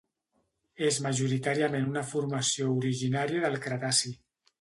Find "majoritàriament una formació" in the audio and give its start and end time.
1.07-2.71